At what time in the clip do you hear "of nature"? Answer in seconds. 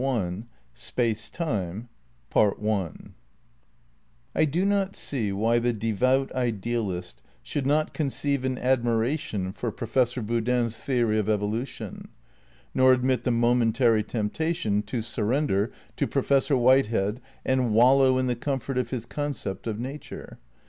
19.67-20.39